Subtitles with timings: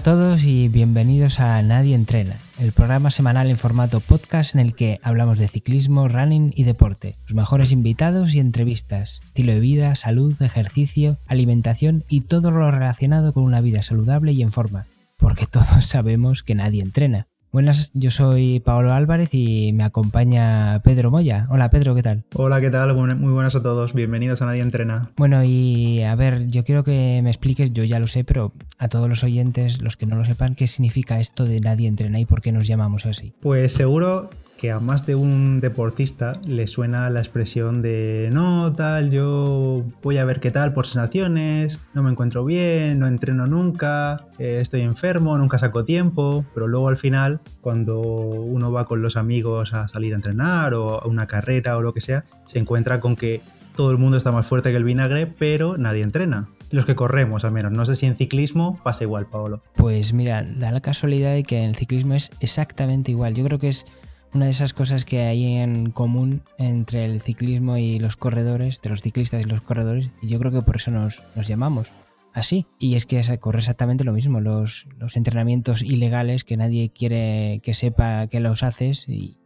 [0.00, 4.74] a todos y bienvenidos a Nadie Entrena, el programa semanal en formato podcast en el
[4.74, 9.94] que hablamos de ciclismo, running y deporte, los mejores invitados y entrevistas, estilo de vida,
[9.96, 14.86] salud, ejercicio, alimentación y todo lo relacionado con una vida saludable y en forma,
[15.18, 17.26] porque todos sabemos que nadie entrena.
[17.52, 21.48] Buenas, yo soy Paolo Álvarez y me acompaña Pedro Moya.
[21.50, 22.22] Hola Pedro, ¿qué tal?
[22.34, 22.94] Hola, ¿qué tal?
[22.94, 25.10] Muy buenas a todos, bienvenidos a Nadie Entrena.
[25.16, 28.86] Bueno, y a ver, yo quiero que me expliques, yo ya lo sé, pero a
[28.86, 32.24] todos los oyentes, los que no lo sepan, ¿qué significa esto de Nadie Entrena y
[32.24, 33.32] por qué nos llamamos así?
[33.40, 39.10] Pues seguro que a más de un deportista le suena la expresión de no, tal,
[39.10, 44.26] yo voy a ver qué tal por sensaciones, no me encuentro bien, no entreno nunca,
[44.38, 49.16] eh, estoy enfermo, nunca saco tiempo, pero luego al final, cuando uno va con los
[49.16, 53.00] amigos a salir a entrenar o a una carrera o lo que sea, se encuentra
[53.00, 53.40] con que
[53.74, 57.44] todo el mundo está más fuerte que el vinagre, pero nadie entrena los que corremos
[57.44, 57.72] al menos.
[57.72, 59.62] No sé si en ciclismo pasa igual, Paolo.
[59.74, 63.34] Pues mira, da la casualidad de que en el ciclismo es exactamente igual.
[63.34, 63.86] Yo creo que es
[64.32, 68.90] una de esas cosas que hay en común entre el ciclismo y los corredores, entre
[68.92, 71.88] los ciclistas y los corredores, y yo creo que por eso nos, llamamos
[72.32, 72.66] así.
[72.78, 77.74] Y es que corre exactamente lo mismo, los, los, entrenamientos ilegales que nadie quiere que
[77.74, 79.36] sepa que los haces y,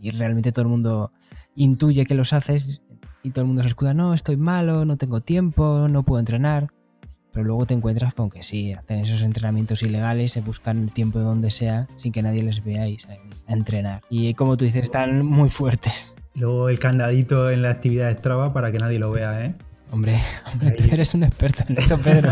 [0.00, 1.12] y, realmente todo el mundo
[1.56, 2.82] intuye que los haces
[3.22, 6.73] y todo el mundo se escuda, no, estoy malo, no tengo tiempo, no puedo entrenar
[7.34, 11.18] pero luego te encuentras con que sí, hacen esos entrenamientos ilegales, se buscan el tiempo
[11.18, 13.06] de donde sea sin que nadie les veáis
[13.48, 14.00] a entrenar.
[14.08, 16.14] Y como tú dices, están muy fuertes.
[16.34, 19.54] Luego el candadito en la actividad de Strava para que nadie lo vea, ¿eh?
[19.90, 20.18] Hombre,
[20.52, 22.30] hombre tú eres un experto en eso, Pedro.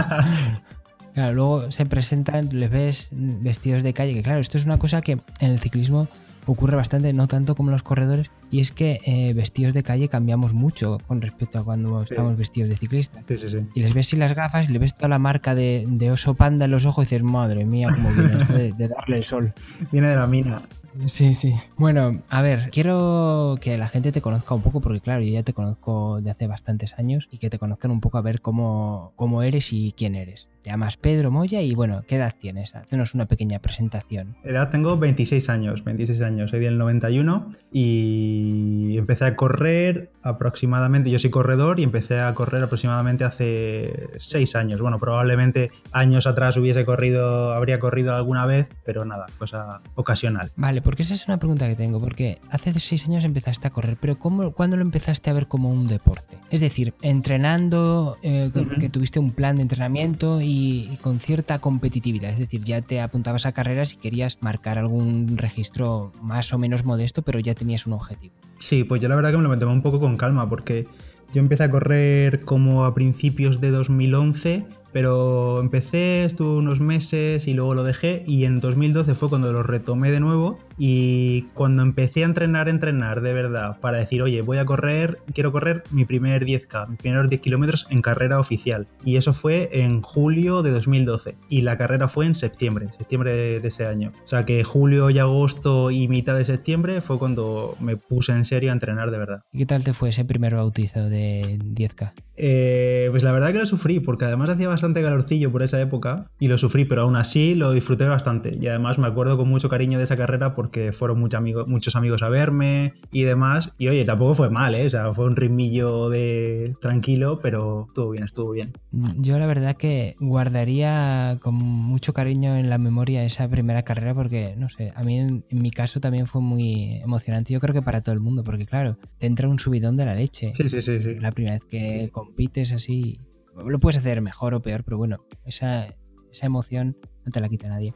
[1.14, 5.02] claro, luego se presentan, les ves vestidos de calle, que claro, esto es una cosa
[5.02, 6.06] que en el ciclismo
[6.46, 10.52] ocurre bastante, no tanto como los corredores, y es que eh, vestidos de calle cambiamos
[10.52, 13.22] mucho con respecto a cuando estamos vestidos de ciclista.
[13.28, 16.34] Sí, sí, y les ves sin las gafas, le ves toda la marca de, oso
[16.34, 19.52] panda en los ojos y dices, madre mía, cómo viene de darle el sol.
[19.92, 20.62] Viene de la mina.
[21.06, 21.54] Sí, sí.
[21.76, 25.42] Bueno, a ver, quiero que la gente te conozca un poco, porque claro, yo ya
[25.42, 29.12] te conozco de hace bastantes años y que te conozcan un poco a ver cómo,
[29.16, 30.48] cómo eres y quién eres.
[30.62, 32.76] Te llamas Pedro Moya y bueno, ¿qué edad tienes?
[32.76, 34.36] Hacenos una pequeña presentación.
[34.44, 41.18] Edad tengo 26 años, 26 años, soy del 91 y empecé a correr aproximadamente, yo
[41.18, 44.80] soy corredor y empecé a correr aproximadamente hace 6 años.
[44.80, 50.52] Bueno, probablemente años atrás hubiese corrido, habría corrido alguna vez, pero nada, cosa ocasional.
[50.54, 53.96] Vale, porque esa es una pregunta que tengo, porque hace 6 años empezaste a correr,
[54.00, 56.38] pero ¿cómo, ¿cuándo lo empezaste a ver como un deporte?
[56.50, 62.30] Es decir, entrenando, eh, que tuviste un plan de entrenamiento y y, con cierta competitividad.
[62.30, 66.84] Es decir, ya te apuntabas a carreras y querías marcar algún registro más o menos
[66.84, 68.34] modesto, pero ya tenías un objetivo.
[68.58, 70.86] Sí, pues yo la verdad que me lo tomé un poco con calma porque
[71.32, 77.54] yo empecé a correr como a principios de 2011 pero empecé, estuve unos meses y
[77.54, 82.22] luego lo dejé y en 2012 fue cuando lo retomé de nuevo y cuando empecé
[82.22, 86.44] a entrenar, entrenar de verdad para decir, oye, voy a correr, quiero correr mi primer
[86.44, 88.86] 10K, mis primeros 10 kilómetros en carrera oficial.
[89.04, 93.68] Y eso fue en julio de 2012 y la carrera fue en septiembre, septiembre de
[93.68, 94.12] ese año.
[94.24, 98.44] O sea que julio y agosto y mitad de septiembre fue cuando me puse en
[98.44, 99.42] serio a entrenar de verdad.
[99.52, 102.12] ¿Y qué tal te fue ese primer bautizo de 10K?
[102.36, 105.80] Eh, pues la verdad que lo sufrí porque además hacía bastante bastante calorcillo por esa
[105.80, 108.58] época y lo sufrí, pero aún así lo disfruté bastante.
[108.60, 111.94] Y además me acuerdo con mucho cariño de esa carrera porque fueron muchos amigos, muchos
[111.94, 113.70] amigos a verme y demás.
[113.78, 114.86] Y oye, tampoco fue mal, ¿eh?
[114.86, 118.72] O sea, fue un ritmillo de tranquilo, pero estuvo bien, estuvo bien.
[119.18, 124.54] Yo la verdad que guardaría con mucho cariño en la memoria esa primera carrera porque,
[124.56, 127.52] no sé, a mí en, mi caso también fue muy emocionante.
[127.52, 130.16] Yo creo que para todo el mundo, porque claro, te entra un subidón de la
[130.16, 130.50] leche.
[130.54, 131.00] Sí, sí, sí.
[131.00, 131.14] sí.
[131.20, 133.20] La primera vez que compites así
[133.56, 135.94] lo puedes hacer mejor o peor, pero bueno, esa,
[136.30, 137.94] esa emoción no te la quita nadie.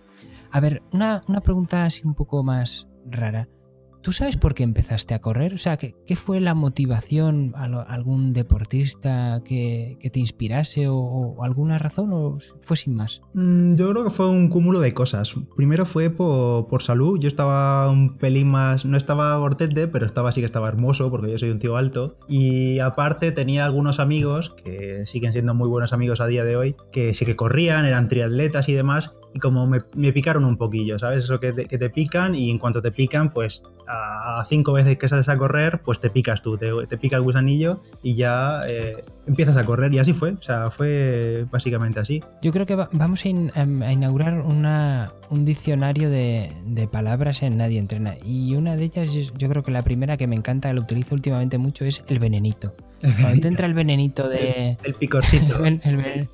[0.50, 3.48] A ver, una, una pregunta así un poco más rara.
[4.07, 5.53] ¿Tú sabes por qué empezaste a correr?
[5.55, 7.53] O sea, ¿qué, fue la motivación?
[7.57, 13.21] ¿Algún deportista que, que te inspirase o, alguna razón o fue sin más?
[13.35, 15.35] Mm, yo creo que fue un cúmulo de cosas.
[15.57, 17.19] Primero fue por, por, salud.
[17.19, 21.33] Yo estaba un pelín más, no estaba gortete, pero estaba sí que estaba hermoso porque
[21.33, 22.17] yo soy un tío alto.
[22.29, 26.77] Y aparte tenía algunos amigos que siguen siendo muy buenos amigos a día de hoy,
[26.93, 31.24] que sí que corrían, eran triatletas y demás y como me, picaron un poquillo, ¿sabes?
[31.24, 34.97] Eso que te, que te, pican y en cuanto te pican, pues a, cinco veces
[34.97, 38.62] que sales a correr, pues te picas tú, te, te pica el gusanillo y ya
[38.66, 42.22] eh, empiezas a correr y así fue, o sea, fue básicamente así.
[42.41, 43.50] Yo creo que vamos em,
[43.83, 49.10] a, inaugurar una, un diccionario de, de, palabras en Nadie Entrena y una de ellas,
[49.36, 52.74] yo creo que la primera que me encanta, lo utilizo últimamente mucho, es el venenito.
[53.00, 54.78] Cuando te entra el venenito de...
[54.83, 55.62] El, picorcito.
[55.65, 56.28] el, el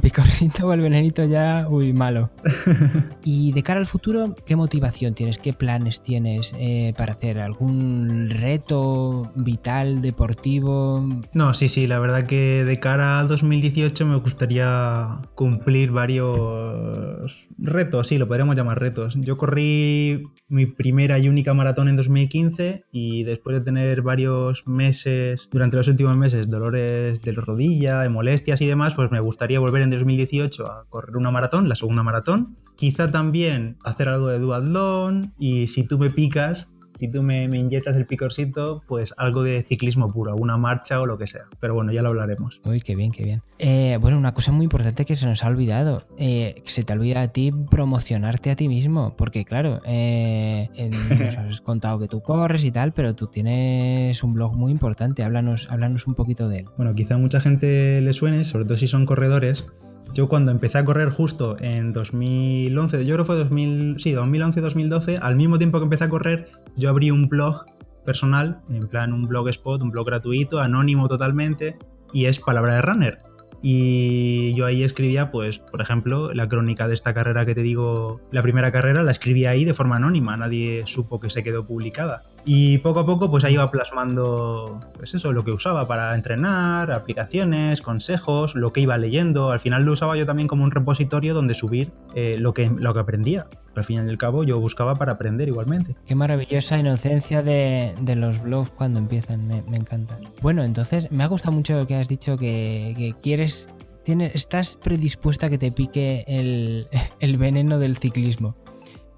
[0.00, 2.30] picorcito o el venenito ya, uy, malo.
[3.24, 5.38] y de cara al futuro, ¿qué motivación tienes?
[5.38, 7.38] ¿Qué planes tienes eh, para hacer?
[7.38, 11.08] ¿Algún reto vital, deportivo?
[11.32, 18.08] No, sí, sí, la verdad que de cara al 2018 me gustaría cumplir varios retos,
[18.08, 19.16] sí, lo podríamos llamar retos.
[19.20, 25.48] Yo corrí mi primera y única maratón en 2015 y después de tener varios meses,
[25.52, 29.90] durante los últimos meses, dolores de rodilla, molestias y demás, pues me gustaría volver en
[29.90, 32.56] 2018 a correr una maratón, la segunda maratón.
[32.76, 36.66] Quizá también hacer algo de duatlón y si tú me picas,
[36.98, 41.16] si tú me, inyectas el picorcito, pues algo de ciclismo puro, una marcha o lo
[41.16, 41.44] que sea.
[41.60, 42.60] Pero bueno, ya lo hablaremos.
[42.64, 43.42] Uy, qué bien, qué bien.
[43.58, 46.92] Eh, bueno, una cosa muy importante que se nos ha olvidado, eh, que se te
[46.92, 50.68] olvida a ti promocionarte a ti mismo, porque claro, eh,
[51.18, 55.22] nos has contado que tú corres y tal, pero tú tienes un blog muy importante,
[55.22, 56.66] háblanos, háblanos un poquito de él.
[56.76, 59.66] Bueno, quizá a mucha gente le suene, sobre todo si son corredores,
[60.14, 65.36] yo cuando empecé a correr justo en 2011, yo creo fue 2000, sí, 2011-2012, al
[65.36, 67.66] mismo tiempo que empecé a correr, yo abrí un blog
[68.04, 71.76] personal, en plan un blog spot, un blog gratuito, anónimo totalmente,
[72.12, 73.27] y es Palabra de Runner.
[73.62, 78.20] Y yo ahí escribía, pues, por ejemplo, la crónica de esta carrera que te digo,
[78.30, 82.22] la primera carrera, la escribí ahí de forma anónima, nadie supo que se quedó publicada.
[82.44, 86.92] Y poco a poco, pues ahí iba plasmando, pues eso, lo que usaba para entrenar,
[86.92, 89.50] aplicaciones, consejos, lo que iba leyendo.
[89.50, 92.94] Al final lo usaba yo también como un repositorio donde subir eh, lo, que, lo
[92.94, 93.46] que aprendía.
[93.78, 95.96] Al fin y al cabo yo buscaba para aprender igualmente.
[96.06, 100.18] Qué maravillosa inocencia de, los blogs cuando empiezan, me, encanta.
[100.42, 103.68] Bueno, entonces me ha gustado mucho lo que has dicho, que, quieres,
[104.04, 106.88] tienes, estás predispuesta a que te pique el,
[107.20, 108.54] el veneno del ciclismo.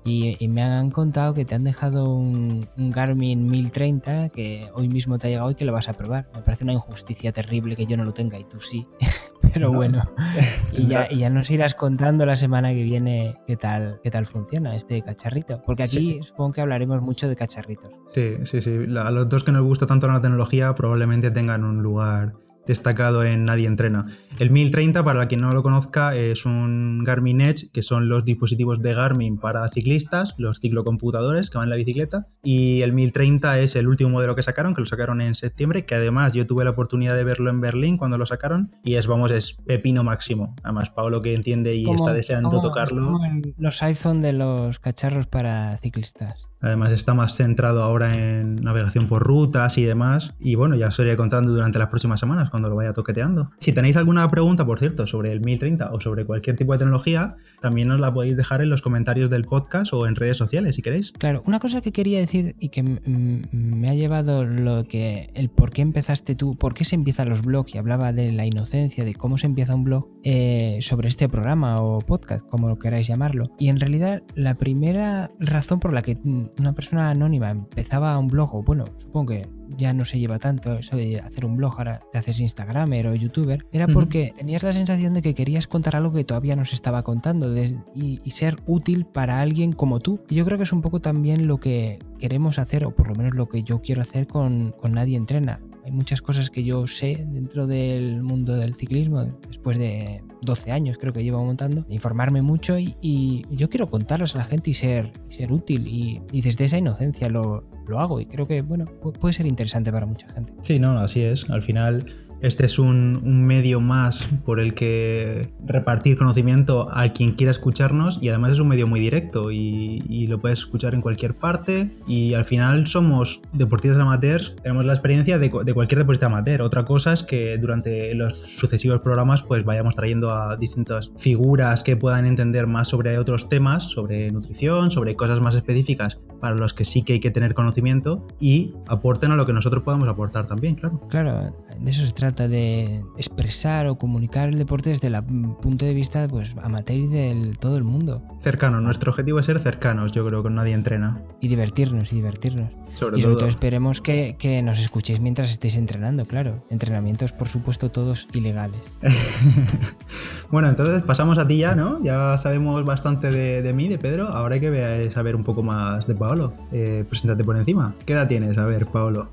[0.02, 5.26] Y, me han contado que te han dejado un, Garmin 1030 que hoy mismo te
[5.26, 6.28] ha llegado y que lo vas a probar.
[6.34, 8.86] Me parece una injusticia terrible que yo no lo tenga y tú sí.
[9.52, 10.02] Pero bueno,
[10.72, 14.26] y ya, y ya, nos irás contando la semana que viene qué tal, qué tal
[14.26, 15.62] funciona este cacharrito.
[15.64, 17.90] Porque aquí supongo que hablaremos mucho de cacharritos.
[18.14, 18.76] Sí, sí, sí.
[18.96, 22.34] a los dos que nos gusta tanto la tecnología probablemente tengan un lugar
[22.66, 24.06] destacado en Nadie Entrena.
[24.38, 28.80] El 1030, para quien no lo conozca, es un Garmin Edge, que son los dispositivos
[28.80, 32.26] de Garmin para ciclistas, los ciclocomputadores que van en la bicicleta.
[32.42, 35.94] Y el 1030 es el último modelo que sacaron, que lo sacaron en septiembre, que
[35.94, 38.72] además yo tuve la oportunidad de verlo en Berlín cuando lo sacaron.
[38.84, 40.54] Y es, vamos, es pepino máximo.
[40.62, 43.18] Además, Pablo que entiende y está deseando tocarlo.
[43.58, 46.49] los iPhone de los cacharros para ciclistas.
[46.60, 50.34] Además está más centrado ahora en navegación por rutas y demás.
[50.38, 53.50] Y bueno, ya os iré contando durante las próximas semanas cuando lo vaya toqueteando.
[53.58, 57.36] Si tenéis alguna pregunta, por cierto, sobre el 1030 o sobre cualquier tipo de tecnología,
[57.60, 60.82] también os la podéis dejar en los comentarios del podcast o en redes sociales si
[60.82, 61.12] queréis.
[61.12, 65.70] Claro, una cosa que quería decir y que me ha llevado lo que el por
[65.70, 69.14] qué empezaste tú, por qué se empiezan los blogs y hablaba de la inocencia, de
[69.14, 73.50] cómo se empieza un blog eh, sobre este programa o podcast, como lo queráis llamarlo.
[73.58, 76.18] Y en realidad la primera razón por la que
[76.58, 80.78] una persona anónima empezaba un blog, o bueno, supongo que ya no se lleva tanto
[80.78, 84.72] eso de hacer un blog, ahora te haces Instagramer o YouTuber, era porque tenías la
[84.72, 87.54] sensación de que querías contar algo que todavía no se estaba contando
[87.94, 90.20] y, y, ser útil para alguien como tú.
[90.28, 93.14] Y yo creo que es un poco también lo que queremos hacer, o por lo
[93.14, 95.60] menos lo que yo quiero hacer con, con Nadie Entrena.
[95.84, 100.98] Hay muchas cosas que yo sé dentro del mundo del ciclismo, después de 12 años
[100.98, 105.12] creo que llevo montando, informarme mucho y, yo quiero contarlas a la gente y ser,
[105.28, 108.86] ser útil y, desde esa inocencia lo, lo hago y creo que bueno
[109.20, 110.54] puede ser interesante para mucha gente.
[110.62, 111.48] Sí, no, así es.
[111.50, 112.06] Al final
[112.40, 118.28] este es un, medio más por el que repartir conocimiento a quien quiera escucharnos y
[118.28, 122.44] además es un medio muy directo y, lo puedes escuchar en cualquier parte y al
[122.44, 126.62] final somos deportistas amateurs, tenemos la experiencia de, cualquier deportista amateur.
[126.62, 131.96] Otra cosa es que durante los sucesivos programas pues vayamos trayendo a distintas figuras que
[131.96, 136.84] puedan entender más sobre otros temas, sobre nutrición, sobre cosas más específicas para los que
[136.84, 140.74] sí que hay que tener conocimiento y aporten a lo que nosotros podamos aportar también,
[140.74, 141.00] claro.
[141.08, 145.22] Claro, de eso se trata, de expresar o comunicar el deporte desde el
[145.60, 148.22] punto de vista pues, amateur de todo el mundo.
[148.40, 151.22] Cercano, nuestro objetivo es ser cercanos, yo creo que nadie entrena.
[151.40, 152.70] Y divertirnos, y divertirnos.
[152.94, 156.62] Y sobre todo, esperemos que, que, nos escuchéis mientras estéis entrenando, claro.
[156.70, 158.80] Entrenamientos, por supuesto, todos ilegales.
[160.50, 162.02] bueno, entonces pasamos a ti ya, ¿no?
[162.02, 164.28] Ya sabemos bastante de, de mí, de Pedro.
[164.28, 166.52] Ahora hay que saber un poco más de Paolo.
[166.72, 167.94] Eh, preséntate por encima.
[168.04, 168.58] ¿Qué edad tienes?
[168.58, 169.28] A ver, Paolo.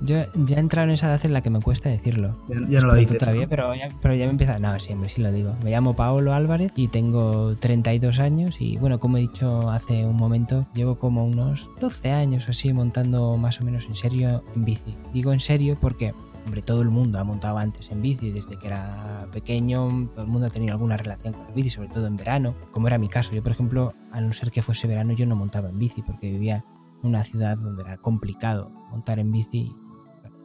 [0.00, 2.36] Yo ya he entrado en esa edad en la que me cuesta decirlo.
[2.68, 3.18] Ya, no lo dices.
[3.18, 4.58] Todavía, pero, ya, pero ya me empieza.
[4.58, 5.52] No, siempre sí lo digo.
[5.62, 8.56] Me llamo Paolo Álvarez y tengo 32 años.
[8.60, 13.36] Y bueno, como he dicho hace un momento, llevo como unos 12 años así montando
[13.36, 14.94] más o menos en serio en bici.
[15.12, 16.14] Digo en serio porque
[16.48, 20.30] hombre, todo el mundo ha montado antes en bici desde que era pequeño, todo el
[20.30, 23.08] mundo ha tenido alguna relación con la bici, sobre todo en verano, como era mi
[23.08, 23.32] caso.
[23.32, 26.30] Yo, por ejemplo, a no ser que fuese verano, yo no montaba en bici porque
[26.30, 26.64] vivía
[27.02, 29.72] una ciudad donde era complicado montar en bici,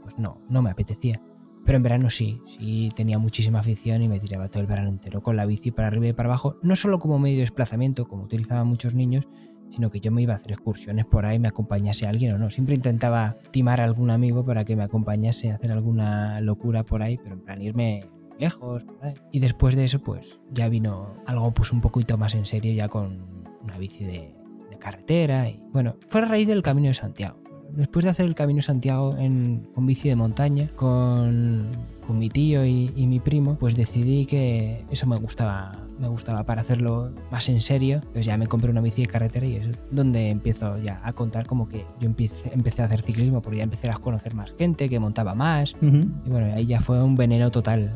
[0.01, 1.21] pues no, no me apetecía.
[1.65, 5.21] Pero en verano sí, sí tenía muchísima afición y me tiraba todo el verano entero
[5.21, 8.23] con la bici para arriba y para abajo, no solo como medio de desplazamiento, como
[8.23, 9.27] utilizaban muchos niños,
[9.69, 12.49] sino que yo me iba a hacer excursiones por ahí, me acompañase alguien o no.
[12.49, 17.01] Siempre intentaba timar a algún amigo para que me acompañase a hacer alguna locura por
[17.01, 18.05] ahí, pero en plan irme
[18.39, 18.85] lejos.
[19.31, 22.87] Y después de eso, pues ya vino algo pues un poquito más en serio, ya
[22.87, 24.42] con una bici de, de
[24.83, 25.49] carretera.
[25.49, 27.43] Y bueno, fue a raíz del Camino de Santiago
[27.75, 31.67] después de hacer el Camino Santiago en, con bici de montaña, con,
[32.09, 37.11] mi tío y, mi primo, pues decidí que eso me gustaba, me gustaba para hacerlo
[37.31, 37.95] más en serio.
[37.95, 41.47] Entonces ya me compré una bici de carretera y es donde empiezo ya a contar
[41.47, 44.89] como que yo empecé, empecé a hacer ciclismo porque ya empecé a conocer más gente,
[44.89, 45.73] que montaba más.
[45.81, 47.89] Y bueno, ahí ya fue un veneno total.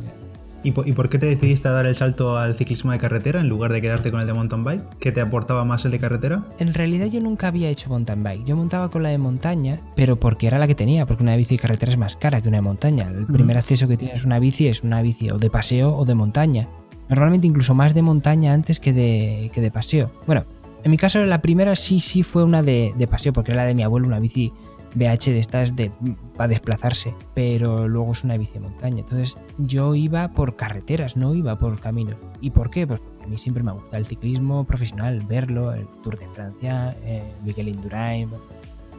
[0.68, 3.72] ¿Y por, qué te decidiste a dar el salto al ciclismo de carretera en lugar
[3.72, 4.98] de quedarte con el de mountain bike?
[5.00, 6.44] ¿Qué te aportaba más el de carretera?
[6.60, 8.44] En realidad yo nunca había hecho mountain bike.
[8.44, 11.56] Yo montaba con la de montaña, pero porque era la que tenía, porque una bici
[11.56, 13.08] de carretera es más cara que una de montaña.
[13.08, 16.04] El primer acceso que tienes a una bici es una bici o de paseo o
[16.04, 16.68] de montaña.
[17.08, 20.12] Normalmente incluso más de montaña antes que de, que de paseo.
[20.26, 20.44] Bueno,
[20.84, 23.68] en mi caso la primera sí, sí fue una de, de paseo, porque era la
[23.68, 24.52] de mi abuelo, una bici
[24.96, 25.92] BH de estas de,
[26.36, 29.00] para desplazarse, pero luego es una bici de montaña.
[29.00, 32.16] Entonces yo iba por carreteras, no iba por caminos.
[32.42, 32.88] ¿Y por qué?
[32.88, 36.96] Pues porque a mí siempre me gusta el ciclismo profesional, verlo, el Tour de Francia,
[37.04, 38.30] eh, Miguel Indurain,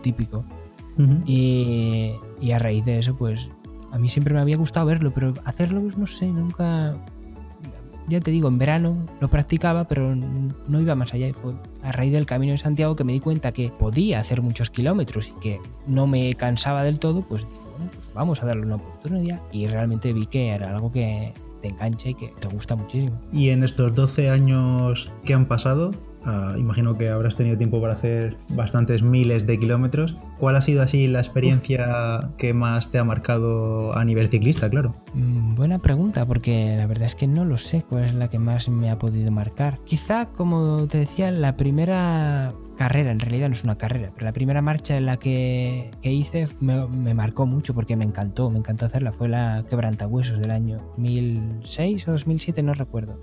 [0.02, 0.44] típico.
[1.26, 3.48] y, y, a raíz de eso, pues
[3.92, 6.94] a mí siempre me había gustado verlo, pero hacerlo, pues no sé, nunca,
[8.08, 11.28] ya te digo, en verano lo practicaba, pero no iba más allá.
[11.28, 14.42] Y fue a raíz del Camino de Santiago que me di cuenta que podía hacer
[14.42, 18.66] muchos kilómetros y que no me cansaba del todo, pues bueno, pues vamos a darle
[18.66, 19.40] una oportunidad.
[19.52, 23.20] Y realmente vi que era algo que te engancha y que te gusta muchísimo.
[23.32, 25.92] Y en estos 12 años que han pasado,
[26.24, 30.16] Ah, imagino que habrás tenido tiempo para hacer bastantes miles de kilómetros.
[30.38, 34.94] ¿Cuál ha sido así la experiencia que más te ha marcado a nivel ciclista, claro?
[35.14, 38.38] Mm, buena pregunta, porque la verdad es que no lo sé cuál es la que
[38.38, 39.78] más me ha podido marcar.
[39.84, 44.32] Quizá, como te decía, la primera carrera, en realidad no es una carrera, pero la
[44.32, 49.12] primera marcha en la que, hice me, marcó mucho porque me encantó, me encantó hacerla.
[49.12, 53.18] Fue la Quebrantahuesos del año 2006 o 2007, no recuerdo.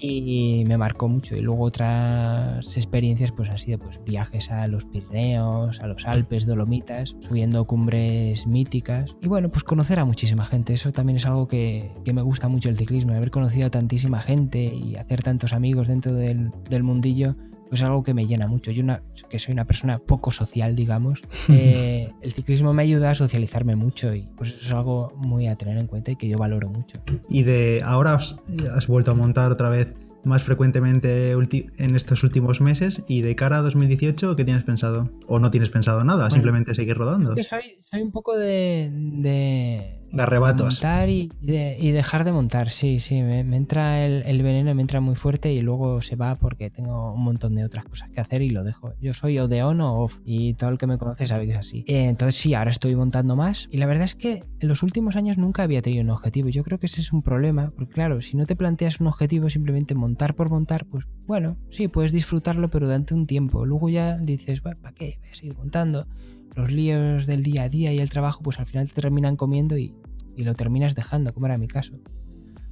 [0.00, 1.36] Y me marcó mucho.
[1.36, 6.46] Y luego otras experiencias, pues han sido pues, viajes a los Pirineos, a los Alpes,
[6.46, 9.14] Dolomitas, subiendo cumbres míticas.
[9.20, 10.72] Y bueno, pues conocer a muchísima gente.
[10.72, 14.62] Eso también es algo que, me gusta mucho el ciclismo, haber conocido a tantísima gente
[14.62, 17.34] y hacer tantos amigos dentro del, del mundillo
[17.70, 18.70] es algo que me llena mucho.
[18.70, 23.14] Yo una, que soy una persona poco social, digamos, eh, el ciclismo me ayuda a
[23.14, 26.38] socializarme mucho y pues eso es algo muy a tener en cuenta y que yo
[26.38, 26.98] valoro mucho.
[27.28, 29.94] Y de ahora has vuelto a montar otra vez
[30.24, 35.10] más frecuentemente en estos últimos meses y de cara a 2018, ¿qué tienes pensado?
[35.26, 36.30] ¿O no tienes pensado nada?
[36.30, 37.34] simplemente seguir rodando.
[37.42, 40.74] soy, soy un poco de, de de arrebatos.
[40.76, 43.20] Montar y, dejar de montar, sí, sí.
[43.20, 47.22] Me, entra el, veneno, me entra muy fuerte y luego se va porque tengo un
[47.22, 48.94] montón de otras cosas que hacer y lo dejo.
[49.00, 51.52] Yo soy o de on o off y todo el que me conoce sabe que
[51.52, 51.84] es así.
[51.88, 55.16] Eh, entonces sí, ahora estoy montando más y la verdad es que en los últimos
[55.16, 56.48] años nunca había tenido un objetivo.
[56.48, 59.50] Yo creo que ese es un problema porque claro, si no te planteas un objetivo
[59.50, 63.66] simplemente montar por montar, pues bueno, sí, puedes disfrutarlo pero durante un tiempo.
[63.66, 65.18] Luego ya dices, ¿para qué?
[65.20, 66.06] Voy a seguir montando
[66.54, 69.76] los líos del día a día y el trabajo, pues al final te terminan comiendo
[69.76, 69.92] y,
[70.36, 71.94] lo terminas dejando, como era mi caso.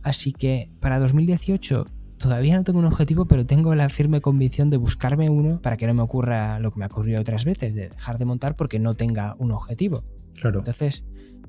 [0.05, 1.85] Así que para 2018
[2.19, 5.89] todavía no tengo un objetivo, pero tengo la firme convicción de buscarme uno para que
[5.89, 8.79] no me ocurra lo que me ha ocurrido otras veces, de dejar de montar porque
[8.79, 10.05] no tenga un objetivo.
[10.41, 10.61] Claro.
[10.61, 11.05] Entonces,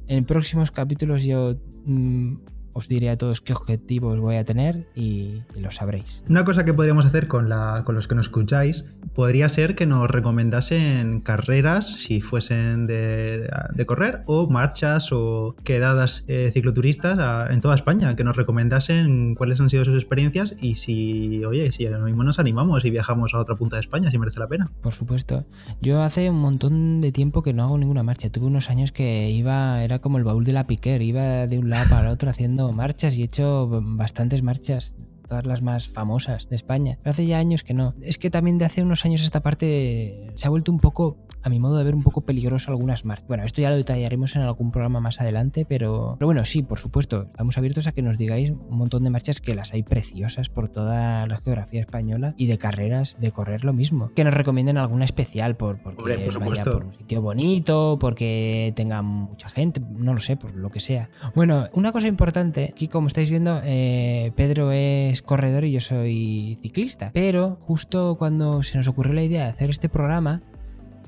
[0.08, 2.36] en próximos capítulos yo mm,
[2.74, 6.24] os diré a todos qué objetivos voy a tener y, lo sabréis.
[6.30, 9.86] Una cosa que podríamos hacer con, la, con los que nos escucháis podría ser que
[9.86, 13.50] nos recomendasen carreras, si fuesen de,
[13.86, 19.70] correr, o marchas o quedadas eh, cicloturistas en toda España, que nos recomendasen cuáles han
[19.70, 23.56] sido sus experiencias y si, oye, si ahora mismo nos animamos y viajamos a otra
[23.56, 24.72] punta de España, si merece la pena.
[24.82, 25.42] Por supuesto.
[25.82, 28.30] Yo hace un montón de tiempo que no hago ninguna marcha.
[28.30, 31.70] Tuve unos años que iba, era como el baúl de la piquer, iba de un
[31.70, 34.96] lado para el otro haciendo marchas y he hecho bastantes marchas
[35.28, 36.98] todas las más famosas de España.
[37.00, 37.96] Pero hace ya años que no.
[38.02, 41.50] Es que también de hace unos años esta parte se ha vuelto un poco a
[41.50, 43.28] mi modo de ver, un poco peligroso algunas marcas.
[43.28, 46.80] Bueno, esto ya lo detallaremos en algún programa más adelante, pero, pero bueno, sí, por
[46.80, 50.50] supuesto, estamos abiertos a que nos digáis un montón de marchas que las hay preciosas
[50.50, 54.12] por toda la geografía española y de carreras de correr lo mismo.
[54.16, 56.02] Que nos recomienden alguna especial por, porque
[56.40, 60.80] vaya por un sitio bonito, porque tenga mucha gente, no lo sé, por lo que
[60.80, 61.10] sea.
[61.36, 66.58] Bueno, una cosa importante, aquí como estáis viendo, eh, Pedro es corredor y yo soy
[66.62, 70.42] ciclista, pero justo cuando se nos ocurrió la idea de hacer este programa,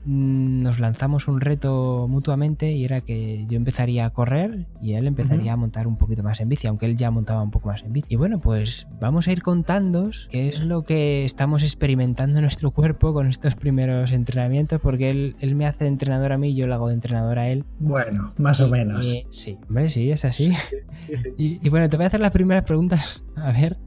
[0.05, 5.53] nos lanzamos un reto mutuamente y era que yo empezaría a correr y él empezaría
[5.53, 7.93] a montar un poquito más en bici, aunque él ya montaba un poco más en
[7.93, 8.13] bici.
[8.13, 12.71] Y bueno, pues vamos a ir contando qué es lo que estamos experimentando en nuestro
[12.71, 16.55] cuerpo con estos primeros entrenamientos, porque él, él me hace de entrenador a mí y
[16.55, 17.65] yo lo hago de entrenador a él.
[17.79, 19.05] Bueno, más o menos.
[19.29, 20.51] sí, hombre, sí, es así.
[21.37, 23.23] y bueno, te voy a hacer las primeras preguntas.
[23.35, 23.77] A ver.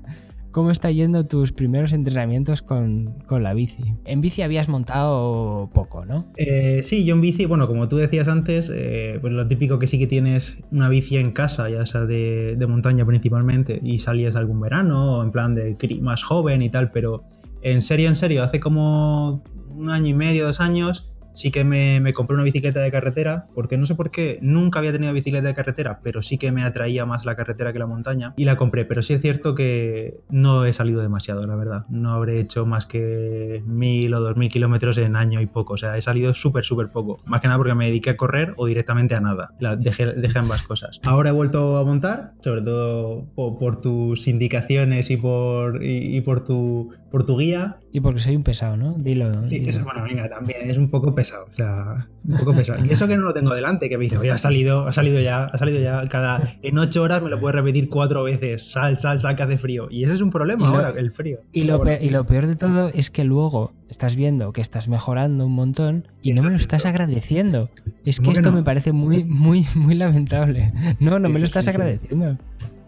[0.59, 3.95] ¿Cómo está yendo tus primeros entrenamientos con, la bici?
[4.05, 6.33] En bici habías montado poco, ¿no?
[6.37, 9.87] Eh, sí, yo en bici, bueno, como tú decías antes, eh, pues lo típico que
[9.87, 14.35] sí que tienes una bici en casa, ya sea de, de montaña principalmente, y salías
[14.35, 17.19] algún verano, en plan de más joven y tal, pero
[17.63, 19.45] en serio, en serio, hace como
[19.77, 23.79] un año y medio, dos años, sí que me, compré una bicicleta de carretera, porque
[23.79, 27.07] no sé por qué, nunca había tenido bicicleta de carretera, pero sí que me atraía
[27.07, 30.65] más la carretera que la montaña, y la compré, pero sí es cierto que no
[30.65, 31.85] he salido demasiado, la verdad.
[31.89, 35.77] No habré hecho más que mil o dos mil kilómetros en año y poco, o
[35.77, 37.21] sea, he salido súper, súper poco.
[37.27, 39.55] Más que nada porque me dediqué a correr o directamente a nada.
[39.61, 40.99] La, dejé, ambas cosas.
[41.05, 46.91] Ahora he vuelto a montar, sobre todo por, tus indicaciones y por, y por, tu,
[47.13, 48.95] por tu guía, y porque soy un pesado, ¿no?
[48.95, 49.45] Dilo.
[49.45, 51.47] Sí, eso, bueno, venga, también es un poco pesado.
[51.51, 52.85] O sea, un poco pesado.
[52.85, 55.21] Y eso que no lo tengo delante, que me dice, oye, ha salido, ha salido
[55.21, 56.09] ya, ha salido ya.
[56.09, 58.71] Cada, en ocho horas me lo puedes repetir cuatro veces.
[58.71, 59.89] Sal, sal, sal, que hace frío.
[59.91, 61.41] Y ese es un problema ahora, el frío.
[61.53, 64.89] Y lo, peor, y lo peor de todo es que luego estás viendo que estás
[64.89, 67.71] mejorando un montón y no me lo estás agradeciendo.
[68.05, 70.73] Es que esto me parece muy, muy, muy lamentable.
[71.01, 72.39] No, no me lo estás agradeciendo.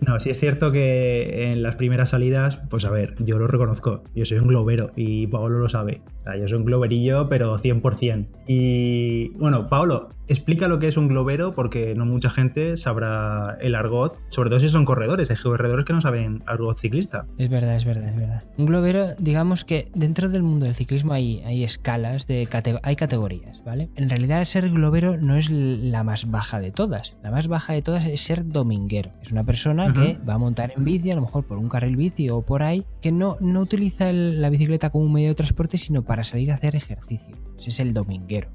[0.01, 4.03] No, sí es cierto que en las primeras salidas, pues a ver, yo lo reconozco,
[4.15, 6.01] yo soy un globero y Paolo lo sabe.
[6.21, 8.27] O sea, yo soy un globerillo, pero 100%.
[8.47, 13.75] Y bueno, Paolo, explica lo que es un globero porque no mucha gente sabrá el
[13.75, 17.27] argot, sobre todo si son corredores, hay corredores que no saben argot ciclista.
[17.37, 18.43] Es verdad, es verdad, es verdad.
[18.57, 22.49] Un globero, digamos que dentro del mundo del ciclismo hay, hay escalas, de
[22.83, 23.91] hay categorías, ¿vale?
[23.97, 27.17] En realidad ser globero no es la más baja de todas.
[27.25, 29.11] La más baja de todas es ser dominguero.
[29.23, 31.97] Es una persona que va a montar en bici, a lo mejor por un carril
[31.97, 35.77] bici o por ahí, que no, no utiliza la bicicleta como un medio de transporte,
[35.77, 37.37] sino para salir a hacer ejercicio.
[37.59, 38.51] Ese es el dominguero.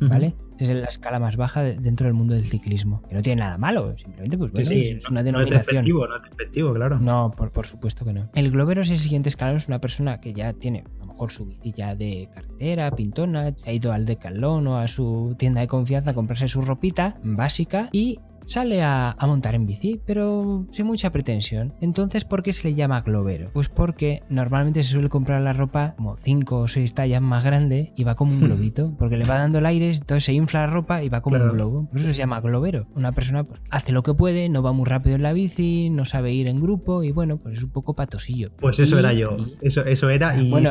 [0.00, 0.34] ¿Vale?
[0.58, 3.02] Esa es la escala más baja dentro del mundo del ciclismo.
[3.08, 5.84] Que no tiene nada malo, simplemente pues bueno, es una denominación.
[5.84, 6.98] No no es despectivo, claro.
[6.98, 8.28] No, por, por, supuesto que no.
[8.34, 11.30] El globero es el siguiente escalón, es una persona que ya tiene a lo mejor
[11.30, 15.68] su bici ya de carretera, pintona, ha ido al Decathlon o a su tienda de
[15.68, 21.10] confianza a comprarse su ropita básica y sale a, montar en bici, pero sin mucha
[21.10, 21.72] pretensión.
[21.80, 23.50] Entonces, ¿por qué se le llama globero?
[23.52, 27.92] Pues porque normalmente se suele comprar la ropa como 5 o 6 tallas más grande
[27.96, 30.66] y va como un globito, porque le va dando el aire, entonces se infla la
[30.66, 31.88] ropa y va como un globo.
[31.88, 32.86] Por eso se llama globero.
[32.94, 36.04] Una persona pues, hace lo que puede, no va muy rápido en la bici, no
[36.04, 38.50] sabe ir en grupo y bueno, pues es un poco patosillo.
[38.58, 39.36] Pues eso era yo.
[39.60, 40.70] eso, eso era y bueno,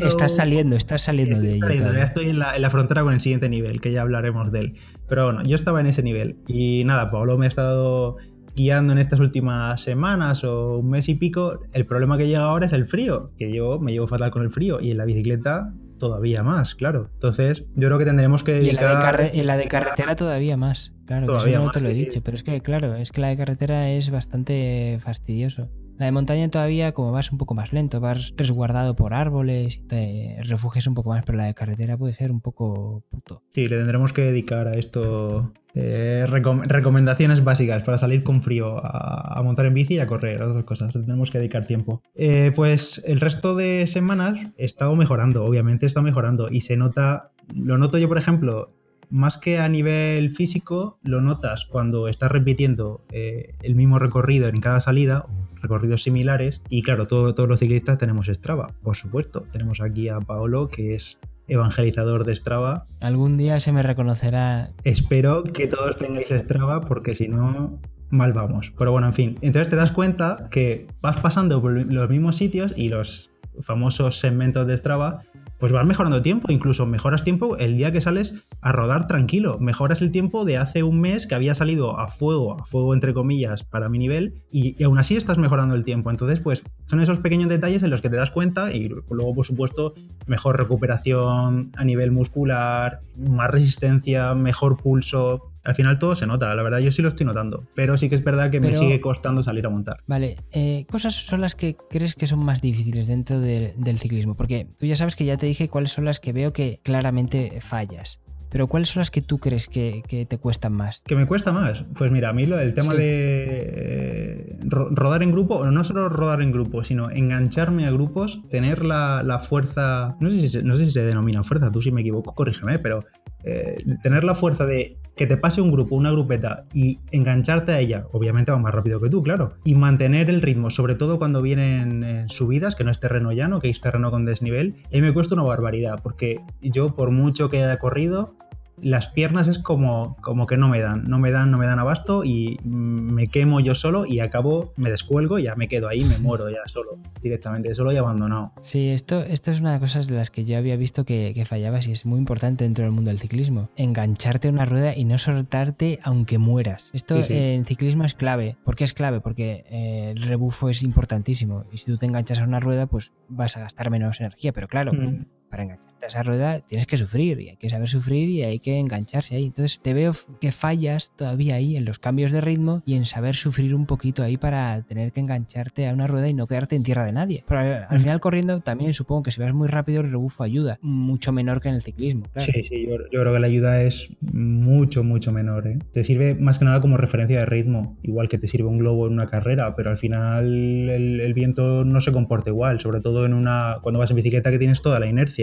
[0.00, 1.92] estás saliendo, estás saliendo de ello.
[1.92, 4.60] Ya estoy en la, en la frontera con el siguiente nivel, que ya hablaremos de
[4.60, 4.74] él.
[5.12, 6.38] Pero bueno, yo estaba en ese nivel.
[6.48, 8.16] Y nada, Pablo me ha estado
[8.56, 11.60] guiando en estas últimas semanas o un mes y pico.
[11.74, 14.50] El problema que llega ahora es el frío, que yo me llevo fatal con el
[14.50, 14.80] frío.
[14.80, 17.10] Y en la bicicleta todavía más, claro.
[17.12, 19.30] Entonces, yo creo que tendremos que dedicar...
[19.34, 21.26] Y en la de, carretera todavía más, claro.
[21.26, 23.36] Todavía eso no te lo he dicho, pero es que, claro, es que la de
[23.36, 25.68] carretera es bastante fastidioso.
[25.98, 30.36] La de montaña todavía, como vas un poco más lento, vas resguardado por árboles, te
[30.44, 33.42] refugias un poco más, pero la de carretera puede ser un poco puto.
[33.54, 39.40] Sí, le tendremos que dedicar a esto eh, recomendaciones básicas para salir con frío, a,
[39.42, 40.92] montar en bici y a correr, otras cosas.
[40.92, 42.02] Tenemos que dedicar tiempo.
[42.14, 46.76] Eh, pues el resto de semanas he estado mejorando, obviamente he estado mejorando y se
[46.76, 48.70] nota, lo noto yo por ejemplo,
[49.08, 54.60] más que a nivel físico, lo notas cuando estás repitiendo eh, el mismo recorrido en
[54.60, 55.26] cada salida
[55.62, 56.62] recorridos similares.
[56.68, 59.44] Y claro, todos los ciclistas tenemos Strava, por supuesto.
[59.52, 62.86] Tenemos aquí a Paolo, que es evangelizador de Strava.
[63.00, 64.70] Algún día se me reconocerá.
[64.84, 68.72] Espero que todos tengáis Strava, porque si no, mal vamos.
[68.78, 69.38] Pero bueno, en fin.
[69.40, 74.66] Entonces te das cuenta que vas pasando por los mismos sitios y los famosos segmentos
[74.66, 75.22] de Strava
[75.62, 80.02] pues vas mejorando tiempo, incluso mejoras tiempo el día que sales a rodar tranquilo, mejoras
[80.02, 83.62] el tiempo de hace un mes que había salido a fuego, a fuego entre comillas,
[83.62, 86.10] para mi nivel, y, aún así estás mejorando el tiempo.
[86.10, 89.46] Entonces, pues son esos pequeños detalles en los que te das cuenta y luego, por
[89.46, 89.94] supuesto,
[90.26, 96.62] mejor recuperación a nivel muscular, más resistencia, mejor pulso, al final todo se nota, la
[96.62, 99.42] verdad yo sí lo estoy notando, pero sí que es verdad que me sigue costando
[99.42, 99.98] salir a montar.
[100.06, 104.66] Vale, eh, cosas son las que crees que son más difíciles dentro del ciclismo, porque
[104.78, 108.20] tú ya sabes que ya te dije cuáles son las que veo que claramente fallas.
[108.52, 111.00] Pero ¿cuáles son las que tú crees que, te cuestan más?
[111.06, 111.84] ¿Que me cuesta más?
[111.96, 116.10] Pues mira, a mí lo, el tema de eh, rodar en grupo, o no solo
[116.10, 120.84] rodar en grupo, sino engancharme a grupos, tener la, fuerza, no sé, si, no sé
[120.84, 123.06] si se denomina fuerza, tú si me equivoco, corrígeme, pero
[123.44, 127.80] eh, tener la fuerza de que te pase un grupo, una grupeta y engancharte a
[127.80, 131.42] ella, obviamente va más rápido que tú, claro, y mantener el ritmo, sobre todo cuando
[131.42, 135.02] vienen eh, subidas, que no es terreno llano, que es terreno con desnivel, a mí
[135.02, 138.34] me cuesta una barbaridad, porque yo por mucho que haya corrido,
[138.82, 141.78] las piernas es como, como que no me dan, no me dan, no me dan
[141.78, 146.04] abasto y me quemo yo solo y acabo, me descuelgo y ya me quedo ahí,
[146.04, 148.52] me muero ya solo, directamente, solo y abandonado.
[148.60, 151.32] Sí, esto, esto es una de las cosas de las que yo había visto que,
[151.34, 153.70] que fallabas y es muy importante dentro del mundo del ciclismo.
[153.76, 156.90] Engancharte a una rueda y no soltarte aunque mueras.
[156.92, 158.56] Esto en ciclismo es clave.
[158.64, 159.20] ¿Por qué es clave?
[159.20, 163.12] Porque eh, el rebufo es importantísimo y si tú te enganchas a una rueda pues
[163.28, 165.26] vas a gastar menos energía, pero claro, mm.
[165.52, 168.78] Para enganchar esa rueda tienes que sufrir y hay que saber sufrir y hay que
[168.78, 169.46] engancharse ahí.
[169.46, 173.36] Entonces te veo que fallas todavía ahí en los cambios de ritmo y en saber
[173.36, 176.82] sufrir un poquito ahí para tener que engancharte a una rueda y no quedarte en
[176.82, 177.44] tierra de nadie.
[177.46, 181.32] Pero al final corriendo también supongo que si vas muy rápido el rebufo ayuda, mucho
[181.32, 182.24] menor que en el ciclismo.
[182.36, 185.66] Sí, sí, yo, creo que la ayuda es mucho, mucho menor.
[185.66, 185.78] ¿eh?
[185.92, 189.06] Te sirve más que nada como referencia de ritmo, igual que te sirve un globo
[189.06, 193.26] en una carrera, pero al final el, el viento no se comporta igual, sobre todo
[193.26, 195.41] en una cuando vas en bicicleta que tienes toda la inercia.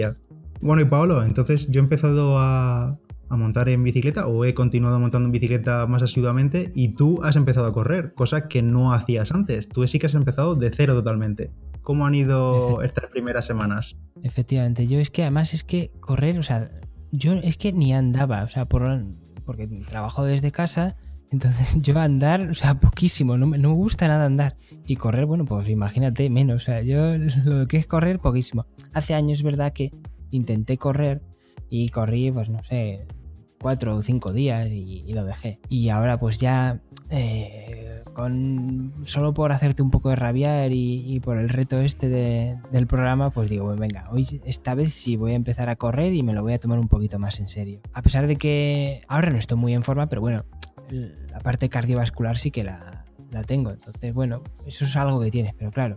[0.60, 2.98] Bueno, y Paolo, entonces yo he empezado a,
[3.30, 7.66] montar en bicicleta o he continuado montando en bicicleta más asiduamente y tú has empezado
[7.66, 9.68] a correr, cosa que no hacías antes.
[9.68, 11.50] Tú sí que has empezado de cero totalmente.
[11.82, 13.96] ¿Cómo han ido estas primeras semanas?
[14.22, 16.70] Efectivamente, yo es que además es que correr, o sea,
[17.12, 18.82] yo es que ni andaba, o sea, por,
[19.44, 20.96] porque trabajo desde casa,
[21.30, 24.56] entonces yo andar, o sea, poquísimo, no, no me gusta nada andar.
[24.86, 28.66] Y correr, bueno, pues imagínate, menos, o sea, yo lo que es correr, poquísimo.
[28.92, 29.90] Hace años es verdad que
[30.30, 31.22] intenté correr
[31.68, 33.06] y corrí, pues no sé,
[33.60, 35.60] cuatro o cinco días y, lo dejé.
[35.68, 41.38] Y ahora pues ya, eh, con solo por hacerte un poco de rabiar y, por
[41.38, 45.68] el reto este del programa, pues digo, venga, hoy esta vez sí voy a empezar
[45.68, 47.80] a correr y me lo voy a tomar un poquito más en serio.
[47.92, 50.44] A pesar de que ahora no estoy muy en forma, pero bueno,
[50.90, 53.70] la parte cardiovascular sí que la, la tengo.
[53.70, 55.96] Entonces, bueno, eso es algo que tienes, pero claro,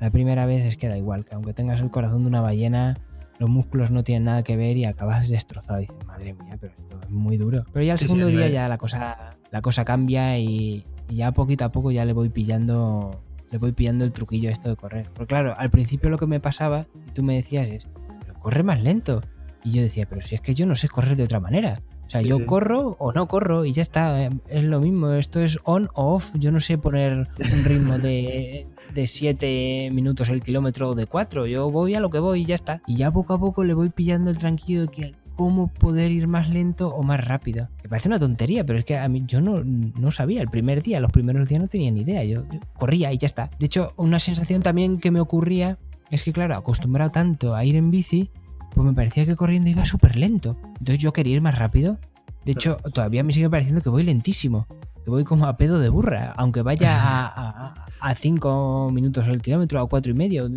[0.00, 2.98] la primera vez es que da igual, que aunque tengas el corazón de una ballena,
[3.38, 5.80] los músculos no tienen nada que ver y acabas destrozado.
[5.80, 7.64] Y dices, madre mía, pero esto es muy duro.
[7.72, 11.72] Pero ya el segundo día ya la cosa, la cosa cambia y, ya poquito a
[11.72, 15.08] poco ya le voy pillando le voy pillando el truquillo esto de correr.
[15.12, 17.86] Porque claro, al principio lo que me pasaba, y tú me decías es,
[18.20, 19.22] pero corre más lento.
[19.62, 21.78] Y yo decía, pero si es que yo no sé correr de otra manera.
[22.12, 24.28] O sea, yo corro o no corro y ya está.
[24.48, 25.12] Es lo mismo.
[25.12, 26.30] Esto es on o off.
[26.34, 31.46] Yo no sé poner un ritmo de de 7 minutos el kilómetro o de 4.
[31.46, 32.82] Yo voy a lo que voy y ya está.
[32.86, 36.28] Y ya poco a poco le voy pillando el tranquilo de que cómo poder ir
[36.28, 37.70] más lento o más rápido.
[37.82, 40.42] Me parece una tontería, pero es que a mí yo no, no sabía.
[40.42, 42.22] El primer día, los primeros días no tenía ni idea.
[42.24, 42.44] Yo,
[42.74, 43.50] corría y ya está.
[43.58, 45.78] De hecho, una sensación también que me ocurría
[46.10, 48.30] es que, claro, acostumbrado tanto a ir en bici,
[48.74, 50.56] pues me parecía que corriendo iba súper lento.
[50.78, 51.98] Entonces yo quería ir más rápido.
[52.44, 54.66] De hecho, todavía me sigue pareciendo que voy lentísimo
[55.04, 59.88] que voy como a pedo de burra, aunque vaya a 5 minutos el kilómetro, a
[59.88, 60.48] cuatro y medio.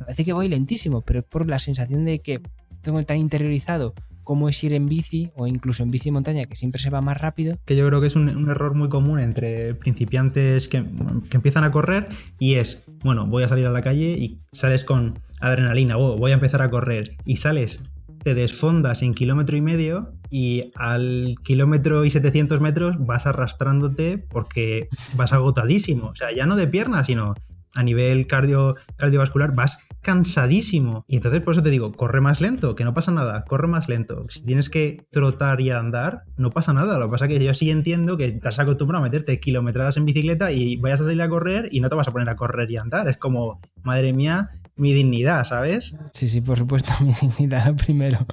[0.00, 2.40] Parece que voy lentísimo, pero es por la sensación de que
[2.82, 6.56] tengo tan interiorizado cómo es ir en bici o incluso en bici de montaña, que
[6.56, 7.58] siempre se va más rápido.
[7.64, 10.84] Que yo creo que es un, error muy común entre principiantes que,
[11.30, 15.18] empiezan a correr y es, bueno, voy a salir a la calle y sales con
[15.40, 17.80] adrenalina, oh, voy a empezar a correr y sales
[18.22, 24.88] te desfondas en kilómetro y medio y al kilómetro y 700 metros vas arrastrándote porque
[25.14, 26.08] vas agotadísimo.
[26.08, 27.34] O sea, ya no de piernas, sino
[27.74, 31.04] a nivel cardio, cardiovascular vas cansadísimo.
[31.06, 33.88] Y entonces por eso te digo, corre más lento, que no pasa nada, corre más
[33.88, 34.26] lento.
[34.28, 36.98] Si tienes que trotar y andar, no pasa nada.
[36.98, 40.06] Lo que pasa es que yo sí entiendo que estás acostumbrado a meterte kilometradas en
[40.06, 42.70] bicicleta y vayas a salir a correr y no te vas a poner a correr
[42.70, 43.08] y andar.
[43.08, 45.94] Es como, madre mía, mi dignidad, ¿sabes?
[46.12, 48.26] Sí, sí, por supuesto, mi dignidad primero.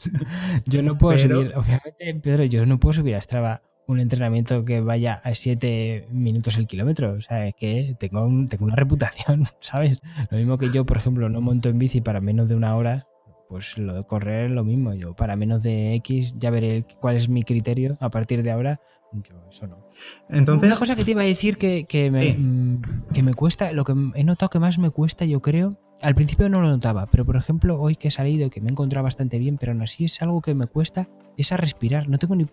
[0.66, 4.80] yo no puedo subir, obviamente, Pedro, yo no puedo subir a Strava un entrenamiento que
[4.80, 7.12] vaya a 7 minutos el kilómetro.
[7.12, 10.02] O sea, es que tengo, tengo una reputación, ¿sabes?
[10.30, 13.06] Lo mismo que yo, por ejemplo, no monto en bici para menos de una hora,
[13.48, 14.94] pues lo de correr lo mismo.
[14.94, 18.80] Yo para menos de X ya veré cuál es mi criterio a partir de ahora.
[19.12, 19.78] Yo eso no.
[20.28, 22.36] Entonces, Una cosa que te iba a decir que, que me, Sí.
[22.38, 26.14] mm, que me cuesta, lo que he notado que más me cuesta, yo creo, al
[26.14, 29.04] principio no lo notaba, pero por ejemplo, hoy que he salido, que me he encontrado
[29.04, 32.08] bastante bien, pero aún así es algo que me cuesta, es a respirar.
[32.08, 32.46] No tengo ni,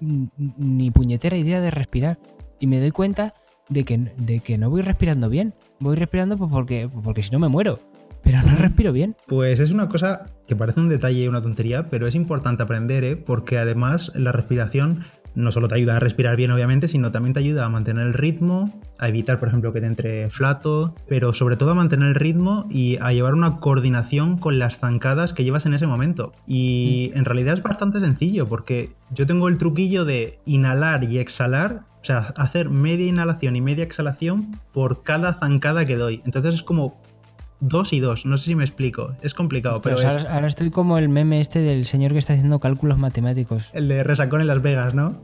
[0.58, 2.20] ni puñetera idea de respirar.
[2.60, 3.34] Y me doy cuenta
[3.70, 5.54] de que, de que no voy respirando bien.
[5.80, 7.80] Voy respirando pues porque, porque si no me muero.
[8.22, 9.16] Pero no respiro bien.
[9.28, 13.04] Pues es una cosa que parece un detalle y una tontería, pero es importante aprender,
[13.06, 13.16] ¿eh?
[13.16, 15.06] porque además la respiración
[15.40, 18.14] no solo te ayuda a respirar bien, obviamente, sino también te ayuda a mantener el
[18.14, 22.16] ritmo, a evitar, por ejemplo, que te entre flato, pero sobre todo a mantener el
[22.16, 26.34] ritmo y a llevar una coordinación con las zancadas que llevas en ese momento.
[26.46, 31.82] Y en realidad es bastante sencillo, porque yo tengo el truquillo de inhalar y exhalar.
[32.02, 36.22] O sea, hacer media inhalación y media exhalación por cada zancada que doy.
[36.26, 37.02] Entonces es como
[37.62, 38.26] dos y dos.
[38.26, 39.16] No sé si me explico.
[39.22, 42.34] Es complicado, pero es ahora, ahora estoy como el meme este del señor que está
[42.34, 43.70] haciendo cálculos matemáticos.
[43.74, 45.18] el de resacón en Las Vegas, ¿no?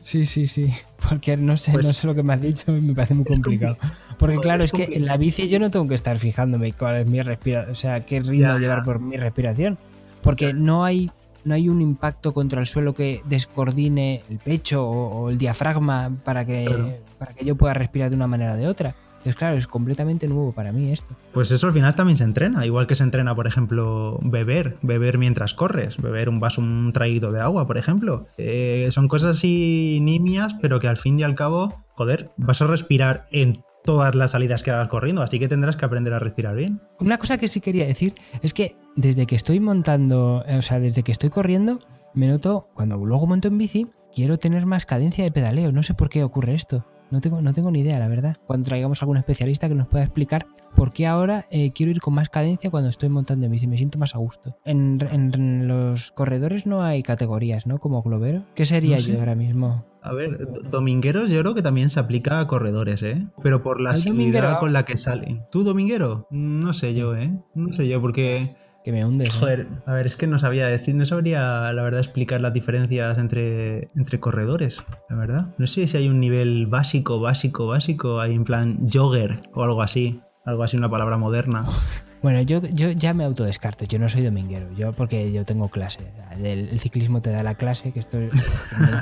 [0.00, 0.68] Sí, sí, sí.
[1.08, 3.24] Porque no sé, Pues- no sé lo que me has dicho y me parece muy
[3.24, 3.76] complicado.
[4.18, 6.96] Porque claro, es es que en la bici yo no tengo que estar fijándome cuál
[6.96, 9.78] es mi respiración, o sea, qué ritmo llevar por mi respiración.
[10.22, 11.10] Porque no hay,
[11.44, 16.10] no hay un impacto contra el suelo que descoordine el pecho o, o el diafragma
[16.22, 16.92] para que, Claro.
[17.18, 18.94] para que yo pueda respirar de una manera o de otra.
[19.20, 21.14] Entonces, claro, es completamente nuevo para mí esto.
[21.32, 25.18] Pues eso al final también se entrena, igual que se entrena, por ejemplo, beber, beber
[25.18, 28.26] mientras corres, beber un vaso, un traguito de agua, por ejemplo.
[28.38, 32.66] Eh, son cosas así nimias, pero que al fin y al cabo, joder, vas a
[32.66, 36.56] respirar en todas las salidas que hagas corriendo, así que tendrás que aprender a respirar
[36.56, 36.80] bien.
[36.98, 40.80] Una cosa que sí quería decir es que desde que estoy montando, eh, o sea,
[40.80, 41.80] desde que estoy corriendo,
[42.14, 45.72] me noto, cuando luego monto en bici, quiero tener más cadencia de pedaleo.
[45.72, 46.84] No sé por qué ocurre esto.
[47.10, 48.36] No tengo, no tengo ni idea, la verdad.
[48.46, 50.46] Cuando traigamos algún especialista que nos pueda explicar
[50.76, 53.98] por qué ahora eh, quiero ir con más cadencia cuando estoy montando bici, me siento
[53.98, 54.56] más a gusto.
[54.64, 57.78] En, en los corredores no hay categorías, ¿no?
[57.78, 58.44] Como globero.
[58.54, 59.12] ¿Qué sería No sé.
[59.12, 59.84] yo ahora mismo?
[60.02, 63.26] A ver, do- domingueros yo creo que también se aplica a corredores, ¿eh?
[63.42, 64.58] Pero por la ¿Hay seguridad dominguero?
[64.60, 65.42] con la que salen.
[65.50, 66.26] ¿Tú dominguero?
[66.30, 67.32] No sé yo, ¿eh?
[67.54, 68.56] No sé yo, porque...
[68.84, 69.28] Que me hundes.
[69.28, 69.32] ¿eh?
[69.38, 73.18] Joder, a ver, es que no sabía decir, no sabría la verdad explicar las diferencias
[73.18, 75.54] entre, entre corredores, la verdad.
[75.58, 79.82] No sé si hay un nivel básico, básico, básico, hay en plan jogger o algo
[79.82, 81.66] así, algo así, una palabra moderna.
[82.22, 86.12] Bueno, yo, yo ya me autodescarto, yo no soy dominguero, yo porque yo tengo clase.
[86.36, 88.30] El, el ciclismo te da la clase, que esto es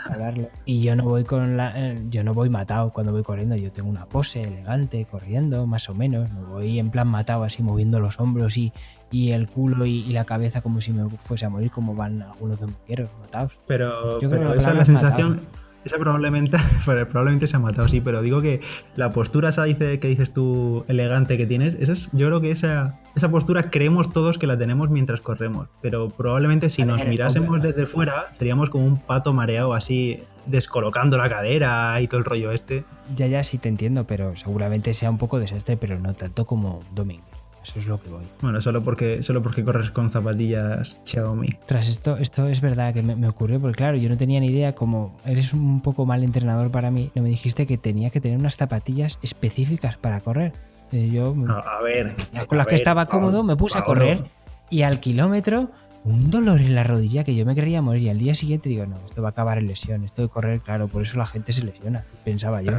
[0.08, 0.50] hablarlo.
[0.64, 1.72] Y yo no voy con la.
[1.74, 5.88] eh, Yo no voy matado cuando voy corriendo, yo tengo una pose elegante, corriendo, más
[5.88, 6.30] o menos.
[6.30, 8.72] No voy en plan matado así moviendo los hombros y,
[9.10, 12.22] y el culo y, y la cabeza como si me fuese a morir, como van
[12.22, 13.52] algunos domingueros matados.
[13.66, 15.48] Pero, pero que esa es la sensación, matado.
[15.84, 18.60] esa probablemente, probablemente se ha matado, sí, pero digo que
[18.96, 22.50] la postura esa dice, que dices tú elegante que tienes, esa es, yo creo que
[22.50, 27.48] esa, esa postura creemos todos que la tenemos mientras corremos, pero probablemente si nos mirásemos
[27.48, 27.72] hombre.
[27.72, 32.52] desde fuera seríamos como un pato mareado así, descolocando la cadera y todo el rollo
[32.52, 32.84] este.
[33.14, 36.82] Ya, ya sí te entiendo, pero seguramente sea un poco desastre, pero no tanto como
[36.94, 37.27] domingo.
[37.62, 38.24] Eso es lo que voy.
[38.40, 41.48] Bueno, solo porque, solo porque corres con zapatillas Xiaomi.
[41.66, 44.46] Tras esto, esto es verdad que me, me ocurrió, porque claro, yo no tenía ni
[44.46, 48.20] idea, como eres un poco mal entrenador para mí, no me dijiste que tenía que
[48.20, 50.52] tener unas zapatillas específicas para correr.
[50.92, 52.16] Eh, Yo, A, a ver.
[52.32, 54.24] ya con las que ver, estaba cómodo, me puse a correr
[54.70, 55.70] y al kilómetro,
[56.04, 58.04] un dolor en la rodilla que yo me creía morir.
[58.04, 60.60] Y al día siguiente digo, no, esto va a acabar en lesión, esto de correr,
[60.60, 62.72] claro, por eso la gente se lesiona, pensaba yo.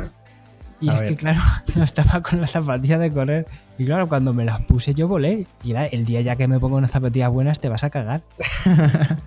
[0.81, 1.09] Y A es ver.
[1.09, 1.41] que, claro,
[1.75, 3.47] no estaba con las zapatillas de correr.
[3.77, 5.47] Y claro, cuando me las puse yo volé.
[5.63, 8.21] Y era el día ya que me pongo unas zapatillas buenas te vas a cagar.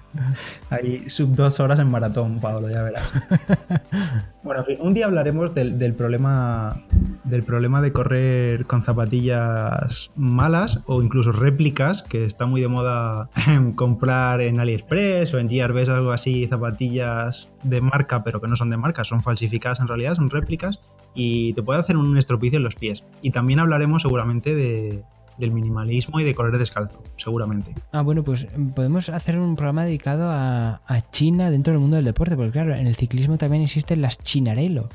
[0.71, 3.05] Hay sub dos horas en maratón, Pablo, ya verás.
[4.43, 6.83] bueno, en fin, un día hablaremos del, del problema
[7.25, 13.31] del problema de correr con zapatillas malas o incluso réplicas, que está muy de moda
[13.77, 18.71] comprar en AliExpress o en GRBs algo así, zapatillas de marca, pero que no son
[18.71, 20.81] de marca, son falsificadas en realidad, son réplicas,
[21.15, 23.05] y te puede hacer un estropicio en los pies.
[23.21, 25.03] Y también hablaremos seguramente de,
[25.39, 27.75] del minimalismo y de correr descalzo, seguramente.
[27.93, 31.97] Ah, bueno, pues mm, podemos hacer un programa dedicado a, a China dentro del mundo
[31.97, 34.89] del deporte, porque claro, en el ciclismo también existen las Chinarello,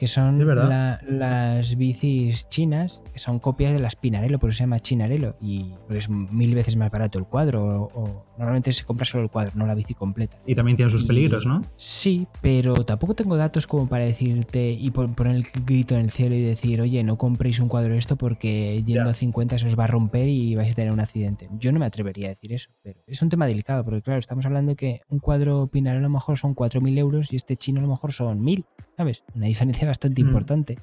[0.00, 4.62] que son la- las bicis chinas, que son copias de las Pinarello, por eso se
[4.62, 9.04] llama Chinarello, y es mil veces más barato el cuadro, o, o normalmente se compra
[9.04, 10.38] solo el cuadro, no la bici completa.
[10.46, 11.62] Y también tienen sus Y- peligros, ¿no?
[11.76, 16.10] Sí, pero tampoco tengo datos como para decirte y pon- poner el grito en el
[16.10, 19.10] cielo y decir, oye, no compréis un cuadro de esto porque yendo Ya.
[19.10, 21.46] a 50 se os va a romper y vais a tener un accidente.
[21.58, 24.46] Yo no me atrevería a decir eso, pero es un tema delicado, porque claro, estamos
[24.46, 27.80] hablando de que un cuadro Pinarello a lo mejor son 4.000 euros y este chino
[27.80, 28.64] a lo mejor son 1.000,
[29.00, 29.24] ¿sabes?
[29.34, 30.26] Una diferencia bastante Mm.
[30.26, 30.78] importante.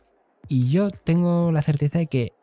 [0.49, 2.33] Y yo tengo la certeza de que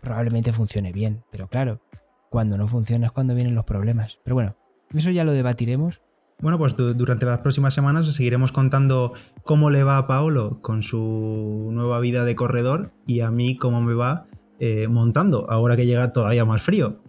[0.00, 1.82] probablemente funcione bien, pero claro,
[2.30, 4.18] cuando no funciona es cuando vienen los problemas.
[4.24, 4.56] Pero bueno,
[4.94, 6.00] Eso ya lo debatiremos.
[6.40, 9.12] Bueno, pues durante las próximas semanas os seguiremos contando
[9.44, 13.82] cómo le va a Paolo con su nueva vida de corredor y a mí cómo
[13.82, 14.26] me va
[14.58, 17.02] eh, montando, ahora que llega todavía más frío.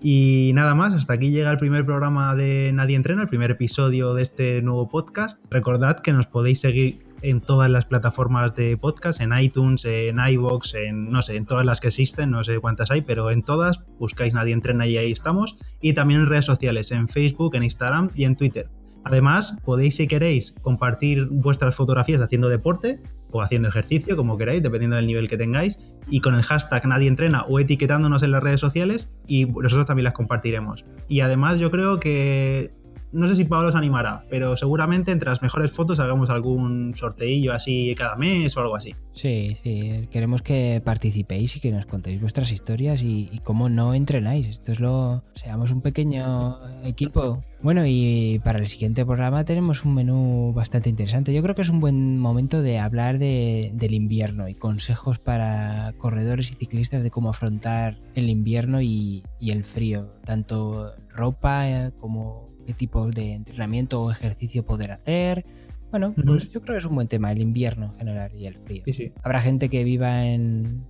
[0.00, 4.12] Y nada más, hasta aquí llega el primer programa de Nadie Entrena, el primer episodio
[4.14, 5.42] de este nuevo podcast.
[5.50, 10.74] Recordad que nos podéis seguir en todas las plataformas de podcast, en iTunes, en iVoox,
[10.74, 13.80] en no sé, en todas las que existen, no sé cuántas hay, pero en todas
[13.98, 15.56] buscáis Nadie Entrena y ahí estamos.
[15.80, 18.68] Y también en redes sociales, en Facebook, en Instagram y en Twitter.
[19.04, 24.96] Además, podéis, si queréis, compartir vuestras fotografías haciendo deporte o haciendo ejercicio, como queráis, dependiendo
[24.96, 28.60] del nivel que tengáis, y con el hashtag nadie entrena o etiquetándonos en las redes
[28.60, 30.84] sociales y nosotros también las compartiremos.
[31.08, 32.72] Y además yo creo que
[33.14, 37.52] no sé si Pablo os animará, pero seguramente entre las mejores fotos hagamos algún sorteillo
[37.52, 38.94] así cada mes o algo así.
[39.12, 44.48] Sí, sí, queremos que participéis y que nos contéis vuestras historias y, cómo no entrenáis.
[44.48, 45.22] Esto es lo.
[45.34, 47.44] Seamos un pequeño equipo.
[47.62, 51.32] Bueno, y para el siguiente programa tenemos un menú bastante interesante.
[51.32, 56.50] Yo creo que es un buen momento de hablar del invierno y consejos para corredores
[56.50, 60.10] y ciclistas de cómo afrontar el invierno y, y el frío.
[60.24, 65.44] Tanto ropa eh, como qué tipo de entrenamiento o ejercicio poder hacer.
[65.90, 68.56] Bueno, pues yo creo que es un buen tema el invierno en general y el
[68.56, 68.82] frío.
[69.22, 70.84] Habrá gente que viva en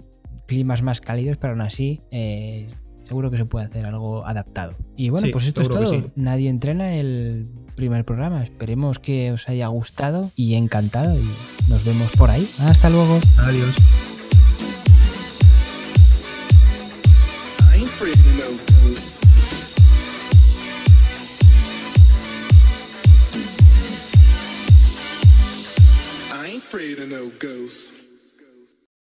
[0.46, 2.68] climas más cálidos, pero aún así eh,
[3.04, 4.74] seguro que se puede hacer algo adaptado.
[4.96, 6.10] Y bueno, pues esto es todo.
[6.16, 8.42] Nadie entrena el primer programa.
[8.42, 11.24] Esperemos que os haya gustado y encantado y
[11.68, 12.48] nos vemos por ahí.
[12.60, 13.18] Hasta luego.
[13.40, 14.03] Adiós.